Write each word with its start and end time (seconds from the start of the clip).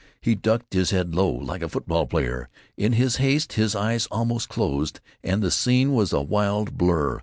He 0.19 0.33
ducked 0.33 0.73
his 0.73 0.89
head 0.89 1.13
low, 1.13 1.29
like 1.29 1.61
a 1.61 1.69
football 1.69 2.07
player. 2.07 2.49
In 2.75 2.93
his 2.93 3.17
haste 3.17 3.53
his 3.53 3.75
eyes 3.75 4.07
almost 4.09 4.49
closed, 4.49 4.99
and 5.23 5.43
the 5.43 5.51
scene 5.51 5.93
was 5.93 6.11
a 6.11 6.21
wild 6.21 6.75
blur. 6.75 7.19